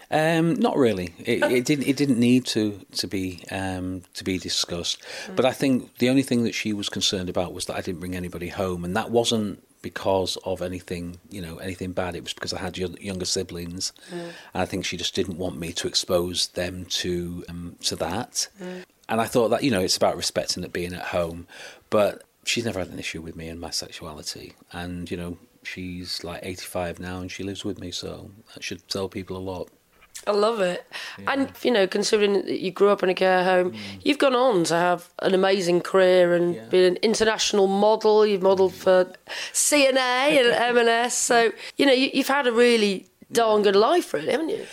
Um, 0.09 0.55
not 0.55 0.77
really. 0.77 1.13
It, 1.19 1.41
it, 1.43 1.65
didn't. 1.65 1.87
It 1.87 1.95
didn't 1.95 2.19
need 2.19 2.45
to 2.47 2.79
to 2.93 3.07
be 3.07 3.43
um, 3.49 4.03
to 4.13 4.23
be 4.23 4.37
discussed. 4.37 5.01
Mm. 5.27 5.35
But 5.35 5.45
I 5.45 5.53
think 5.53 5.97
the 5.97 6.09
only 6.09 6.21
thing 6.21 6.43
that 6.43 6.53
she 6.53 6.73
was 6.73 6.89
concerned 6.89 7.29
about 7.29 7.53
was 7.53 7.65
that 7.65 7.77
I 7.77 7.81
didn't 7.81 7.99
bring 7.99 8.15
anybody 8.15 8.49
home, 8.49 8.83
and 8.83 8.95
that 8.95 9.09
wasn't 9.09 9.63
because 9.81 10.37
of 10.43 10.61
anything, 10.61 11.19
you 11.29 11.41
know, 11.41 11.57
anything 11.57 11.91
bad. 11.91 12.15
It 12.15 12.23
was 12.23 12.33
because 12.33 12.53
I 12.53 12.59
had 12.59 12.77
younger 12.77 13.25
siblings, 13.25 13.93
mm. 14.11 14.19
and 14.19 14.33
I 14.53 14.65
think 14.65 14.85
she 14.85 14.97
just 14.97 15.15
didn't 15.15 15.37
want 15.37 15.57
me 15.57 15.71
to 15.73 15.87
expose 15.87 16.47
them 16.49 16.85
to 16.85 17.45
um, 17.49 17.75
to 17.83 17.95
that. 17.97 18.47
Mm. 18.61 18.83
And 19.09 19.21
I 19.21 19.25
thought 19.25 19.49
that 19.49 19.63
you 19.63 19.71
know 19.71 19.81
it's 19.81 19.97
about 19.97 20.17
respecting 20.17 20.63
it 20.63 20.73
being 20.73 20.93
at 20.93 21.07
home, 21.07 21.47
but 21.89 22.23
she's 22.45 22.65
never 22.65 22.79
had 22.79 22.89
an 22.89 22.99
issue 22.99 23.21
with 23.21 23.35
me 23.35 23.47
and 23.47 23.59
my 23.59 23.69
sexuality, 23.69 24.53
and 24.73 25.09
you 25.09 25.17
know 25.17 25.37
she's 25.63 26.23
like 26.23 26.39
85 26.43 26.99
now 26.99 27.19
and 27.19 27.31
she 27.31 27.43
lives 27.43 27.63
with 27.63 27.79
me, 27.79 27.91
so 27.91 28.31
that 28.53 28.63
should 28.63 28.87
tell 28.87 29.09
people 29.09 29.37
a 29.37 29.39
lot. 29.39 29.69
I 30.27 30.31
love 30.31 30.61
it. 30.61 30.85
Yeah. 31.17 31.31
And, 31.33 31.51
you 31.63 31.71
know, 31.71 31.87
considering 31.87 32.33
that 32.33 32.59
you 32.59 32.71
grew 32.71 32.89
up 32.89 33.01
in 33.01 33.09
a 33.09 33.13
care 33.13 33.43
home, 33.43 33.71
mm. 33.71 33.79
you've 34.03 34.19
gone 34.19 34.35
on 34.35 34.63
to 34.65 34.75
have 34.75 35.09
an 35.19 35.33
amazing 35.33 35.81
career 35.81 36.35
and 36.35 36.55
yeah. 36.55 36.65
been 36.65 36.93
an 36.93 36.97
international 37.01 37.67
model. 37.67 38.25
You've 38.25 38.43
modelled 38.43 38.73
for 38.73 39.11
C&A 39.51 39.89
and 39.89 40.77
M&S. 40.77 41.17
So, 41.17 41.51
you 41.77 41.85
know, 41.85 41.93
you, 41.93 42.09
have 42.15 42.27
had 42.27 42.47
a 42.47 42.51
really 42.51 43.07
darn 43.31 43.63
good 43.63 43.75
life, 43.75 44.13
really, 44.13 44.31
haven't 44.31 44.49
you? 44.49 44.65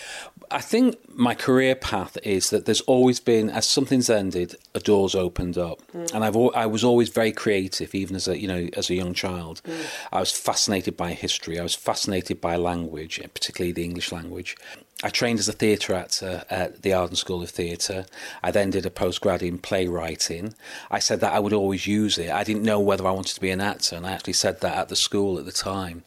I 0.50 0.60
think 0.60 0.96
my 1.14 1.34
career 1.34 1.74
path 1.74 2.16
is 2.22 2.50
that 2.50 2.64
there's 2.64 2.80
always 2.82 3.20
been, 3.20 3.50
as 3.50 3.66
something's 3.66 4.08
ended, 4.08 4.54
a 4.74 4.80
door's 4.80 5.14
opened 5.14 5.58
up, 5.58 5.80
mm. 5.92 6.12
and 6.14 6.24
I've 6.24 6.36
I 6.54 6.66
was 6.66 6.84
always 6.84 7.08
very 7.08 7.32
creative, 7.32 7.94
even 7.94 8.16
as 8.16 8.28
a 8.28 8.38
you 8.38 8.48
know 8.48 8.68
as 8.76 8.90
a 8.90 8.94
young 8.94 9.14
child. 9.14 9.60
Mm. 9.64 9.86
I 10.12 10.20
was 10.20 10.32
fascinated 10.32 10.96
by 10.96 11.12
history. 11.12 11.58
I 11.58 11.62
was 11.62 11.74
fascinated 11.74 12.40
by 12.40 12.56
language, 12.56 13.20
particularly 13.34 13.72
the 13.72 13.84
English 13.84 14.12
language. 14.12 14.56
I 15.02 15.10
trained 15.10 15.38
as 15.38 15.48
a 15.48 15.52
theatre 15.52 15.94
actor 15.94 16.44
at 16.50 16.82
the 16.82 16.92
Arden 16.92 17.14
School 17.14 17.40
of 17.40 17.50
Theatre. 17.50 18.06
I 18.42 18.50
then 18.50 18.70
did 18.70 18.84
a 18.84 18.90
postgrad 18.90 19.42
in 19.42 19.58
playwriting. 19.58 20.54
I 20.90 20.98
said 20.98 21.20
that 21.20 21.32
I 21.32 21.38
would 21.38 21.52
always 21.52 21.86
use 21.86 22.18
it. 22.18 22.30
I 22.30 22.42
didn't 22.42 22.64
know 22.64 22.80
whether 22.80 23.06
I 23.06 23.12
wanted 23.12 23.34
to 23.34 23.40
be 23.40 23.50
an 23.50 23.60
actor, 23.60 23.94
and 23.94 24.04
I 24.04 24.10
actually 24.10 24.32
said 24.32 24.60
that 24.60 24.76
at 24.76 24.88
the 24.88 24.96
school 24.96 25.38
at 25.38 25.44
the 25.44 25.52
time. 25.52 26.02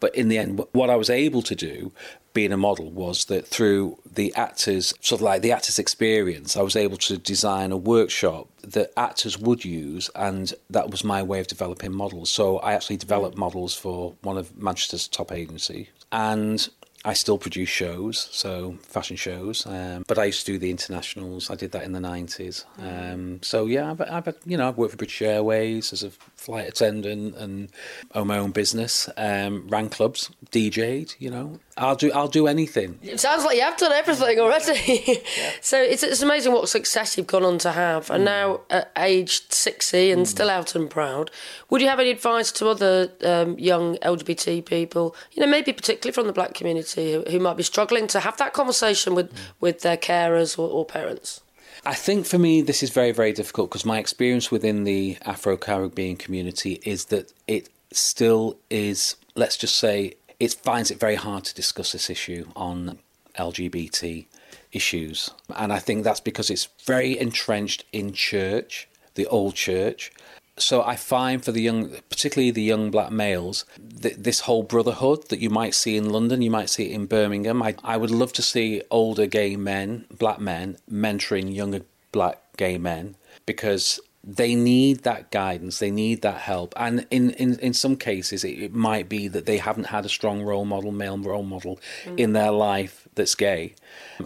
But 0.00 0.14
in 0.14 0.28
the 0.28 0.38
end, 0.38 0.62
what 0.72 0.88
I 0.88 0.96
was 0.96 1.10
able 1.10 1.42
to 1.42 1.54
do 1.54 1.92
being 2.32 2.52
a 2.52 2.56
model 2.56 2.90
was 2.90 3.26
that 3.26 3.46
through 3.46 3.98
the 4.10 4.34
actors, 4.34 4.94
sort 5.00 5.20
of 5.20 5.24
like 5.24 5.42
the 5.42 5.52
actors' 5.52 5.78
experience, 5.78 6.56
I 6.56 6.62
was 6.62 6.76
able 6.76 6.96
to 6.98 7.18
design 7.18 7.72
a 7.72 7.76
workshop 7.76 8.48
that 8.62 8.92
actors 8.96 9.38
would 9.38 9.64
use, 9.64 10.10
and 10.14 10.52
that 10.68 10.90
was 10.90 11.02
my 11.04 11.22
way 11.22 11.40
of 11.40 11.46
developing 11.46 11.94
models. 11.94 12.30
So 12.30 12.58
I 12.58 12.74
actually 12.74 12.98
developed 12.98 13.36
models 13.36 13.74
for 13.74 14.14
one 14.22 14.36
of 14.36 14.56
Manchester's 14.56 15.08
top 15.08 15.32
agencies, 15.32 15.88
and 16.12 16.68
I 17.02 17.14
still 17.14 17.38
produce 17.38 17.70
shows, 17.70 18.28
so 18.30 18.76
fashion 18.82 19.16
shows. 19.16 19.66
Um, 19.66 20.04
but 20.06 20.18
I 20.18 20.24
used 20.26 20.44
to 20.44 20.52
do 20.52 20.58
the 20.58 20.70
internationals. 20.70 21.50
I 21.50 21.54
did 21.54 21.72
that 21.72 21.84
in 21.84 21.92
the 21.92 22.00
nineties. 22.00 22.66
Um, 22.78 23.42
so 23.42 23.64
yeah, 23.64 23.90
I've, 23.90 24.00
I've, 24.02 24.34
you 24.44 24.58
know 24.58 24.68
I've 24.68 24.76
worked 24.76 24.92
for 24.92 24.98
British 24.98 25.22
Airways 25.22 25.94
as 25.94 26.02
a 26.02 26.10
flight 26.40 26.66
attendant 26.66 27.36
and 27.36 27.68
own 28.14 28.26
my 28.26 28.38
own 28.38 28.50
business. 28.50 29.10
Um, 29.18 29.68
ran 29.68 29.90
clubs, 29.90 30.30
DJ'd. 30.50 31.14
You 31.18 31.30
know, 31.30 31.60
I'll 31.76 31.96
do 31.96 32.10
I'll 32.12 32.28
do 32.28 32.46
anything. 32.46 32.98
It 33.02 33.20
sounds 33.20 33.44
like 33.44 33.56
you 33.56 33.62
have 33.62 33.76
done 33.76 33.92
everything 33.92 34.40
already. 34.40 35.02
yeah. 35.06 35.14
So 35.60 35.80
it's 35.80 36.02
it's 36.02 36.22
amazing 36.22 36.52
what 36.52 36.68
success 36.68 37.16
you've 37.16 37.26
gone 37.26 37.44
on 37.44 37.58
to 37.58 37.72
have, 37.72 38.10
and 38.10 38.22
mm. 38.22 38.26
now 38.26 38.60
at 38.70 38.90
age 38.96 39.50
sixty 39.50 40.10
and 40.10 40.22
mm. 40.22 40.26
still 40.26 40.48
out 40.48 40.74
and 40.74 40.88
proud. 40.88 41.30
Would 41.68 41.82
you 41.82 41.88
have 41.88 42.00
any 42.00 42.10
advice 42.10 42.50
to 42.52 42.68
other 42.68 43.10
um, 43.24 43.58
young 43.58 43.96
LGBT 43.98 44.64
people? 44.64 45.14
You 45.32 45.42
know, 45.42 45.50
maybe 45.50 45.72
particularly 45.72 46.14
from 46.14 46.26
the 46.26 46.32
black 46.32 46.54
community 46.54 47.12
who, 47.12 47.22
who 47.30 47.38
might 47.38 47.58
be 47.58 47.62
struggling 47.62 48.06
to 48.08 48.20
have 48.20 48.38
that 48.38 48.54
conversation 48.54 49.14
with 49.14 49.32
mm. 49.32 49.38
with 49.60 49.82
their 49.82 49.98
carers 49.98 50.58
or, 50.58 50.68
or 50.70 50.86
parents. 50.86 51.42
I 51.84 51.94
think 51.94 52.26
for 52.26 52.38
me, 52.38 52.60
this 52.60 52.82
is 52.82 52.90
very, 52.90 53.12
very 53.12 53.32
difficult 53.32 53.70
because 53.70 53.86
my 53.86 53.98
experience 53.98 54.50
within 54.50 54.84
the 54.84 55.16
Afro 55.22 55.56
Caribbean 55.56 56.16
community 56.16 56.80
is 56.84 57.06
that 57.06 57.32
it 57.46 57.70
still 57.92 58.58
is, 58.68 59.16
let's 59.34 59.56
just 59.56 59.76
say, 59.76 60.14
it 60.38 60.52
finds 60.54 60.90
it 60.90 61.00
very 61.00 61.14
hard 61.14 61.44
to 61.44 61.54
discuss 61.54 61.92
this 61.92 62.10
issue 62.10 62.46
on 62.54 62.98
LGBT 63.36 64.26
issues. 64.72 65.30
And 65.56 65.72
I 65.72 65.78
think 65.78 66.04
that's 66.04 66.20
because 66.20 66.50
it's 66.50 66.68
very 66.84 67.18
entrenched 67.18 67.84
in 67.92 68.12
church, 68.12 68.88
the 69.14 69.26
old 69.26 69.54
church. 69.54 70.12
So 70.56 70.82
I 70.82 70.96
find 70.96 71.42
for 71.44 71.52
the 71.52 71.62
young, 71.62 71.90
particularly 72.08 72.50
the 72.50 72.62
young 72.62 72.90
black 72.90 73.10
males, 73.10 73.64
th- 74.02 74.16
this 74.16 74.40
whole 74.40 74.62
brotherhood 74.62 75.28
that 75.28 75.40
you 75.40 75.48
might 75.48 75.74
see 75.74 75.96
in 75.96 76.10
London, 76.10 76.42
you 76.42 76.50
might 76.50 76.68
see 76.68 76.90
it 76.90 76.94
in 76.94 77.06
Birmingham. 77.06 77.62
I, 77.62 77.74
I 77.82 77.96
would 77.96 78.10
love 78.10 78.32
to 78.34 78.42
see 78.42 78.82
older 78.90 79.26
gay 79.26 79.56
men, 79.56 80.04
black 80.10 80.38
men, 80.38 80.76
mentoring 80.90 81.54
younger 81.54 81.82
black 82.12 82.40
gay 82.56 82.76
men 82.76 83.16
because 83.46 84.00
they 84.22 84.54
need 84.54 85.02
that 85.04 85.30
guidance, 85.30 85.78
they 85.78 85.90
need 85.90 86.20
that 86.22 86.38
help. 86.42 86.74
And 86.76 87.06
in, 87.10 87.30
in, 87.30 87.58
in 87.58 87.72
some 87.72 87.96
cases, 87.96 88.44
it, 88.44 88.58
it 88.58 88.74
might 88.74 89.08
be 89.08 89.28
that 89.28 89.46
they 89.46 89.56
haven't 89.56 89.84
had 89.84 90.04
a 90.04 90.10
strong 90.10 90.42
role 90.42 90.66
model, 90.66 90.92
male 90.92 91.16
role 91.16 91.42
model 91.42 91.80
mm. 92.04 92.18
in 92.18 92.34
their 92.34 92.50
life 92.50 93.08
that's 93.14 93.34
gay. 93.34 93.74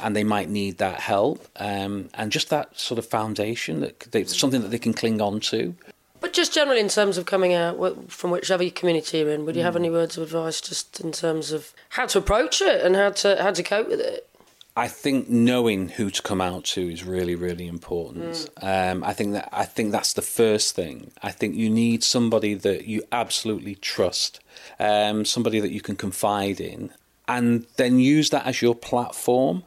And 0.00 0.16
they 0.16 0.24
might 0.24 0.48
need 0.48 0.78
that 0.78 1.00
help 1.00 1.46
um, 1.56 2.08
and 2.14 2.32
just 2.32 2.50
that 2.50 2.78
sort 2.78 2.98
of 2.98 3.06
foundation, 3.06 3.80
that 3.80 4.00
they, 4.10 4.24
something 4.24 4.62
that 4.62 4.68
they 4.68 4.78
can 4.78 4.94
cling 4.94 5.20
on 5.20 5.38
to. 5.40 5.76
But 6.24 6.32
just 6.32 6.54
generally, 6.54 6.80
in 6.80 6.88
terms 6.88 7.18
of 7.18 7.26
coming 7.26 7.52
out 7.52 8.10
from 8.10 8.30
whichever 8.30 8.66
community 8.70 9.18
you're 9.18 9.28
in, 9.28 9.44
would 9.44 9.56
you 9.56 9.62
have 9.62 9.74
mm. 9.74 9.80
any 9.80 9.90
words 9.90 10.16
of 10.16 10.22
advice 10.22 10.58
just 10.58 10.98
in 11.00 11.12
terms 11.12 11.52
of 11.52 11.74
how 11.90 12.06
to 12.06 12.16
approach 12.16 12.62
it 12.62 12.80
and 12.80 12.96
how 12.96 13.10
to 13.10 13.42
how 13.42 13.50
to 13.50 13.62
cope 13.62 13.88
with 13.88 14.00
it? 14.00 14.26
I 14.74 14.88
think 14.88 15.28
knowing 15.28 15.90
who 15.90 16.08
to 16.08 16.22
come 16.22 16.40
out 16.40 16.64
to 16.64 16.80
is 16.90 17.04
really, 17.04 17.34
really 17.34 17.66
important. 17.66 18.48
Mm. 18.56 18.92
Um, 18.92 19.04
I 19.04 19.12
think 19.12 19.34
that 19.34 19.50
I 19.52 19.66
think 19.66 19.92
that's 19.92 20.14
the 20.14 20.22
first 20.22 20.74
thing. 20.74 21.10
I 21.22 21.30
think 21.30 21.56
you 21.56 21.68
need 21.68 22.02
somebody 22.02 22.54
that 22.54 22.86
you 22.86 23.02
absolutely 23.12 23.74
trust, 23.74 24.40
um, 24.80 25.26
somebody 25.26 25.60
that 25.60 25.72
you 25.72 25.82
can 25.82 25.94
confide 25.94 26.58
in, 26.58 26.90
and 27.28 27.66
then 27.76 27.98
use 27.98 28.30
that 28.30 28.46
as 28.46 28.62
your 28.62 28.74
platform. 28.74 29.64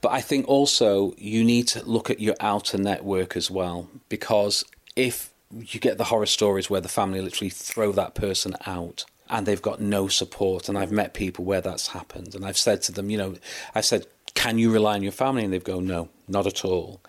But 0.00 0.12
I 0.12 0.22
think 0.22 0.48
also 0.48 1.12
you 1.18 1.44
need 1.44 1.68
to 1.68 1.84
look 1.84 2.08
at 2.08 2.20
your 2.20 2.36
outer 2.40 2.78
network 2.78 3.36
as 3.36 3.50
well, 3.50 3.90
because 4.08 4.64
if 4.96 5.29
you 5.56 5.80
get 5.80 5.98
the 5.98 6.04
horror 6.04 6.26
stories 6.26 6.70
where 6.70 6.80
the 6.80 6.88
family 6.88 7.20
literally 7.20 7.50
throw 7.50 7.92
that 7.92 8.14
person 8.14 8.54
out 8.66 9.04
and 9.28 9.46
they've 9.46 9.62
got 9.62 9.80
no 9.80 10.08
support. 10.08 10.68
And 10.68 10.76
I've 10.76 10.92
met 10.92 11.14
people 11.14 11.44
where 11.44 11.60
that's 11.60 11.88
happened. 11.88 12.34
And 12.34 12.44
I've 12.44 12.58
said 12.58 12.82
to 12.82 12.92
them, 12.92 13.10
you 13.10 13.18
know, 13.18 13.34
I 13.74 13.80
said, 13.80 14.06
can 14.34 14.58
you 14.58 14.72
rely 14.72 14.94
on 14.94 15.02
your 15.02 15.12
family? 15.12 15.44
And 15.44 15.52
they've 15.52 15.62
go, 15.62 15.80
no, 15.80 16.08
not 16.28 16.46
at 16.46 16.64
all. 16.64 17.00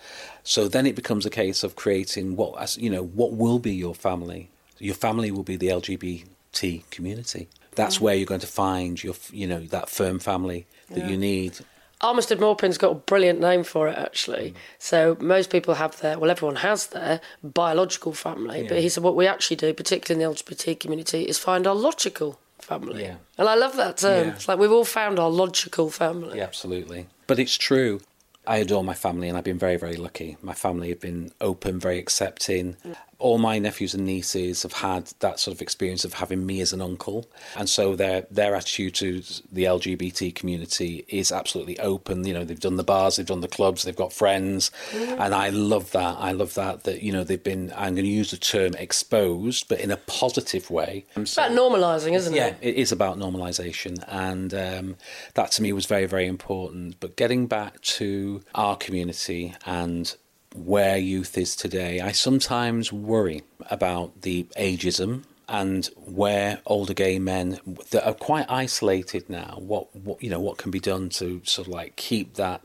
So 0.43 0.67
then 0.67 0.85
it 0.85 0.95
becomes 0.95 1.25
a 1.25 1.29
case 1.29 1.63
of 1.63 1.75
creating 1.75 2.35
what, 2.35 2.77
you 2.77 2.89
know, 2.89 3.03
what 3.03 3.33
will 3.33 3.59
be 3.59 3.73
your 3.73 3.95
family? 3.95 4.49
Your 4.79 4.95
family 4.95 5.31
will 5.31 5.43
be 5.43 5.55
the 5.55 5.67
LGBT 5.67 6.89
community. 6.89 7.47
That's 7.75 7.97
mm. 7.97 8.01
where 8.01 8.15
you're 8.15 8.25
going 8.25 8.41
to 8.41 8.47
find 8.47 9.01
your, 9.01 9.15
you 9.31 9.47
know, 9.47 9.61
that 9.67 9.89
firm 9.89 10.19
family 10.19 10.65
that 10.89 10.99
yeah. 10.99 11.07
you 11.07 11.17
need. 11.17 11.59
Armistead 12.01 12.39
Maupin's 12.39 12.77
got 12.77 12.91
a 12.91 12.95
brilliant 12.95 13.39
name 13.39 13.63
for 13.63 13.87
it, 13.87 13.97
actually. 13.97 14.51
Mm. 14.51 14.55
So 14.79 15.17
most 15.19 15.49
people 15.49 15.75
have 15.75 15.99
their, 16.01 16.17
well, 16.17 16.31
everyone 16.31 16.57
has 16.57 16.87
their 16.87 17.21
biological 17.43 18.13
family. 18.13 18.63
Yeah. 18.63 18.69
But 18.69 18.79
he 18.79 18.89
said 18.89 19.03
what 19.03 19.15
we 19.15 19.27
actually 19.27 19.57
do, 19.57 19.73
particularly 19.73 20.23
in 20.23 20.29
the 20.29 20.35
LGBT 20.35 20.79
community, 20.79 21.23
is 21.23 21.37
find 21.37 21.67
our 21.67 21.75
logical 21.75 22.39
family. 22.59 23.03
Yeah. 23.03 23.15
And 23.37 23.47
I 23.47 23.55
love 23.55 23.75
that 23.77 23.97
term. 23.97 24.27
Yeah. 24.27 24.33
It's 24.33 24.47
like 24.47 24.57
we've 24.57 24.71
all 24.71 24.85
found 24.85 25.19
our 25.19 25.29
logical 25.29 25.89
family. 25.89 26.37
Yeah, 26.37 26.43
absolutely. 26.43 27.07
But 27.27 27.39
it's 27.39 27.57
true. 27.57 28.01
I 28.47 28.57
adore 28.57 28.83
my 28.83 28.95
family 28.95 29.29
and 29.29 29.37
I've 29.37 29.43
been 29.43 29.59
very, 29.59 29.77
very 29.77 29.95
lucky. 29.95 30.37
My 30.41 30.53
family 30.53 30.89
have 30.89 30.99
been 30.99 31.31
open, 31.39 31.79
very 31.79 31.99
accepting 31.99 32.75
all 33.21 33.37
my 33.37 33.59
nephews 33.59 33.93
and 33.93 34.05
nieces 34.05 34.63
have 34.63 34.73
had 34.73 35.11
that 35.19 35.39
sort 35.39 35.55
of 35.55 35.61
experience 35.61 36.03
of 36.03 36.13
having 36.13 36.45
me 36.45 36.59
as 36.61 36.73
an 36.73 36.81
uncle, 36.81 37.29
and 37.55 37.69
so 37.69 37.95
their 37.95 38.25
their 38.31 38.55
attitude 38.55 38.95
to 38.95 39.21
the 39.51 39.65
LGBT 39.65 40.33
community 40.33 41.05
is 41.07 41.31
absolutely 41.31 41.79
open. 41.79 42.25
You 42.25 42.33
know, 42.33 42.43
they've 42.43 42.59
done 42.59 42.77
the 42.77 42.83
bars, 42.83 43.15
they've 43.15 43.25
done 43.25 43.41
the 43.41 43.47
clubs, 43.47 43.83
they've 43.83 43.95
got 43.95 44.11
friends, 44.11 44.71
mm-hmm. 44.91 45.21
and 45.21 45.33
I 45.33 45.49
love 45.49 45.91
that. 45.91 46.17
I 46.19 46.31
love 46.31 46.55
that 46.55 46.83
that 46.83 47.01
you 47.03 47.11
know 47.11 47.23
they've 47.23 47.41
been. 47.41 47.71
I'm 47.75 47.95
going 47.95 48.05
to 48.05 48.11
use 48.11 48.31
the 48.31 48.37
term 48.37 48.73
exposed, 48.75 49.67
but 49.69 49.79
in 49.79 49.91
a 49.91 49.97
positive 49.97 50.69
way. 50.69 51.05
It's 51.15 51.33
about 51.33 51.51
normalising, 51.51 52.13
isn't 52.15 52.33
yeah, 52.33 52.47
it? 52.47 52.57
Yeah, 52.61 52.69
it 52.69 52.75
is 52.75 52.91
about 52.91 53.17
normalisation, 53.17 54.03
and 54.07 54.53
um, 54.53 54.97
that 55.35 55.51
to 55.51 55.61
me 55.61 55.71
was 55.73 55.85
very 55.85 56.05
very 56.05 56.27
important. 56.27 56.99
But 56.99 57.15
getting 57.15 57.47
back 57.47 57.79
to 57.81 58.41
our 58.55 58.75
community 58.75 59.53
and 59.65 60.15
where 60.53 60.97
youth 60.97 61.37
is 61.37 61.55
today, 61.55 61.99
I 61.99 62.11
sometimes 62.11 62.91
worry 62.91 63.43
about 63.69 64.21
the 64.21 64.43
ageism 64.57 65.23
and 65.47 65.85
where 65.95 66.59
older 66.65 66.93
gay 66.93 67.19
men 67.19 67.59
that 67.91 68.05
are 68.07 68.13
quite 68.13 68.45
isolated 68.49 69.29
now. 69.29 69.57
What, 69.59 69.93
what 69.95 70.23
you 70.23 70.29
know, 70.29 70.39
what 70.39 70.57
can 70.57 70.71
be 70.71 70.79
done 70.79 71.09
to 71.09 71.41
sort 71.43 71.67
of 71.67 71.73
like 71.73 71.95
keep 71.95 72.35
that 72.35 72.61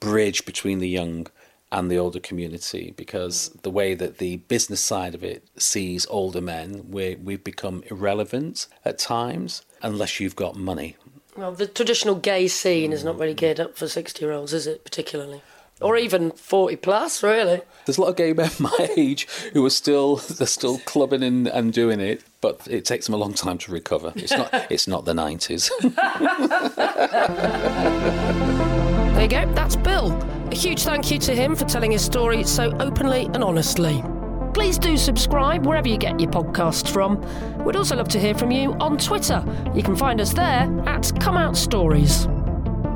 bridge 0.00 0.44
between 0.44 0.78
the 0.80 0.88
young 0.88 1.28
and 1.70 1.90
the 1.90 1.98
older 1.98 2.20
community? 2.20 2.92
Because 2.96 3.50
mm. 3.50 3.62
the 3.62 3.70
way 3.70 3.94
that 3.94 4.18
the 4.18 4.38
business 4.38 4.80
side 4.80 5.14
of 5.14 5.22
it 5.22 5.46
sees 5.56 6.06
older 6.10 6.40
men, 6.40 6.90
we 6.90 7.16
we've 7.16 7.44
become 7.44 7.84
irrelevant 7.90 8.66
at 8.84 8.98
times 8.98 9.62
unless 9.82 10.18
you've 10.18 10.36
got 10.36 10.56
money. 10.56 10.96
Well, 11.36 11.52
the 11.52 11.66
traditional 11.66 12.14
gay 12.14 12.48
scene 12.48 12.92
is 12.92 13.04
not 13.04 13.16
mm. 13.16 13.20
really 13.20 13.34
geared 13.34 13.60
up 13.60 13.76
for 13.76 13.86
sixty-year-olds, 13.86 14.52
is 14.52 14.66
it? 14.66 14.84
Particularly 14.84 15.42
or 15.80 15.96
even 15.96 16.30
40 16.32 16.76
plus, 16.76 17.22
really. 17.22 17.60
There's 17.84 17.98
a 17.98 18.00
lot 18.00 18.10
of 18.10 18.16
gay 18.16 18.32
men 18.32 18.50
my 18.58 18.90
age 18.96 19.28
who 19.52 19.64
are 19.64 19.70
still 19.70 20.16
they're 20.16 20.46
still 20.46 20.78
clubbing 20.80 21.22
and, 21.22 21.48
and 21.48 21.72
doing 21.72 22.00
it, 22.00 22.22
but 22.40 22.66
it 22.68 22.84
takes 22.84 23.06
them 23.06 23.14
a 23.14 23.18
long 23.18 23.34
time 23.34 23.58
to 23.58 23.72
recover. 23.72 24.12
It's 24.16 24.32
not 24.32 24.50
it's 24.70 24.88
not 24.88 25.04
the 25.04 25.12
90s. 25.12 25.70
there 29.14 29.22
you 29.22 29.28
go. 29.28 29.52
That's 29.54 29.76
Bill. 29.76 30.12
A 30.50 30.54
huge 30.54 30.82
thank 30.82 31.10
you 31.10 31.18
to 31.18 31.34
him 31.34 31.56
for 31.56 31.64
telling 31.64 31.90
his 31.90 32.04
story 32.04 32.44
so 32.44 32.70
openly 32.78 33.26
and 33.34 33.42
honestly. 33.42 34.02
Please 34.52 34.78
do 34.78 34.96
subscribe 34.96 35.66
wherever 35.66 35.88
you 35.88 35.98
get 35.98 36.20
your 36.20 36.30
podcasts 36.30 36.88
from. 36.88 37.20
We'd 37.64 37.74
also 37.74 37.96
love 37.96 38.08
to 38.10 38.20
hear 38.20 38.34
from 38.34 38.52
you 38.52 38.74
on 38.74 38.98
Twitter. 38.98 39.44
You 39.74 39.82
can 39.82 39.96
find 39.96 40.20
us 40.20 40.32
there 40.32 40.70
at 40.86 41.10
Come 41.20 41.36
Out 41.36 41.56
Stories. 41.56 42.26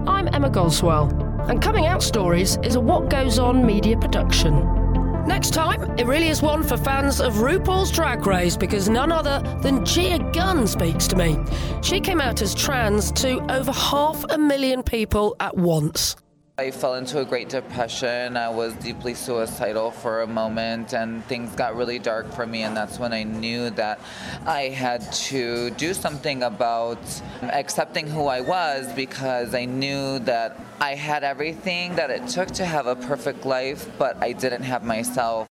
I'm 0.06 0.32
Emma 0.32 0.50
Goswell 0.50 1.27
and 1.48 1.62
Coming 1.62 1.86
Out 1.86 2.02
Stories 2.02 2.58
is 2.62 2.74
a 2.74 2.80
What 2.80 3.08
Goes 3.08 3.38
On 3.38 3.64
media 3.64 3.96
production. 3.96 5.24
Next 5.26 5.54
time, 5.54 5.82
it 5.98 6.06
really 6.06 6.28
is 6.28 6.42
one 6.42 6.62
for 6.62 6.76
fans 6.76 7.20
of 7.20 7.34
RuPaul's 7.34 7.90
Drag 7.90 8.26
Race 8.26 8.56
because 8.56 8.88
none 8.88 9.10
other 9.10 9.42
than 9.62 9.84
Gia 9.84 10.18
Gunn 10.32 10.66
speaks 10.66 11.06
to 11.08 11.16
me. 11.16 11.38
She 11.82 12.00
came 12.00 12.20
out 12.20 12.42
as 12.42 12.54
trans 12.54 13.10
to 13.12 13.40
over 13.50 13.72
half 13.72 14.24
a 14.30 14.38
million 14.38 14.82
people 14.82 15.36
at 15.40 15.56
once. 15.56 16.16
I 16.60 16.72
fell 16.72 16.96
into 16.96 17.20
a 17.20 17.24
great 17.24 17.48
depression. 17.48 18.36
I 18.36 18.48
was 18.48 18.74
deeply 18.74 19.14
suicidal 19.14 19.92
for 19.92 20.22
a 20.22 20.26
moment, 20.26 20.92
and 20.92 21.24
things 21.26 21.54
got 21.54 21.76
really 21.76 22.00
dark 22.00 22.32
for 22.32 22.48
me. 22.48 22.64
And 22.64 22.76
that's 22.76 22.98
when 22.98 23.12
I 23.12 23.22
knew 23.22 23.70
that 23.70 24.00
I 24.44 24.62
had 24.62 25.12
to 25.30 25.70
do 25.70 25.94
something 25.94 26.42
about 26.42 26.98
accepting 27.42 28.08
who 28.08 28.26
I 28.26 28.40
was 28.40 28.92
because 28.94 29.54
I 29.54 29.66
knew 29.66 30.18
that 30.20 30.58
I 30.80 30.96
had 30.96 31.22
everything 31.22 31.94
that 31.94 32.10
it 32.10 32.26
took 32.26 32.50
to 32.52 32.64
have 32.64 32.88
a 32.88 32.96
perfect 32.96 33.46
life, 33.46 33.88
but 33.96 34.16
I 34.20 34.32
didn't 34.32 34.64
have 34.64 34.82
myself. 34.82 35.46